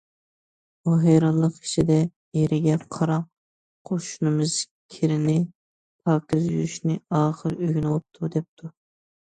ئۇ 0.83 0.93
ھەيرانلىق 1.01 1.57
ئىچىدە 1.65 1.97
ئېرىگە:‹‹ 2.39 2.79
قاراڭ، 2.97 3.27
قوشنىمىز 3.91 4.55
كىرنى 4.97 5.37
پاكىز 5.51 6.51
يۇيۇشنى 6.55 6.99
ئاخىرى 7.21 7.61
ئۆگىنىۋاپتۇ!›› 7.63 8.33
دەپتۇ. 8.39 8.73